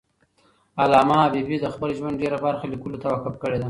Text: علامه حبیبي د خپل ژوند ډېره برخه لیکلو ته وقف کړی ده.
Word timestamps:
علامه 0.81 1.15
حبیبي 1.25 1.55
د 1.61 1.65
خپل 1.73 1.89
ژوند 1.97 2.19
ډېره 2.21 2.37
برخه 2.45 2.65
لیکلو 2.73 3.01
ته 3.01 3.07
وقف 3.13 3.33
کړی 3.41 3.57
ده. 3.57 3.59